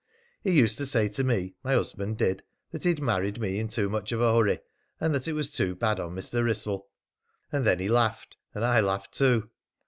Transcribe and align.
He 0.43 0.49
used 0.57 0.79
to 0.79 0.87
say 0.87 1.09
to 1.09 1.23
me, 1.23 1.53
my 1.63 1.73
husband 1.75 2.17
did, 2.17 2.41
that 2.71 2.85
he'd 2.85 3.03
married 3.03 3.39
me 3.39 3.59
in 3.59 3.67
too 3.67 3.87
much 3.87 4.11
of 4.11 4.19
a 4.19 4.33
hurry, 4.33 4.57
and 4.99 5.13
that 5.13 5.27
it 5.27 5.33
was 5.33 5.51
too 5.53 5.75
bad 5.75 5.99
on 5.99 6.15
Mr. 6.15 6.43
Wrissell. 6.43 6.87
And 7.51 7.67
then 7.67 7.77
he 7.77 7.87
laughed, 7.87 8.35
and 8.55 8.65
I 8.65 8.79
laughed 8.79 9.11
too. 9.11 9.51